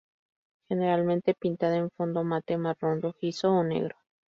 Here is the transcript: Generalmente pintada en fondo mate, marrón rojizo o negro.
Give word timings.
Generalmente 0.67 1.35
pintada 1.35 1.77
en 1.77 1.91
fondo 1.91 2.23
mate, 2.23 2.57
marrón 2.57 3.03
rojizo 3.03 3.51
o 3.51 3.63
negro. 3.63 3.95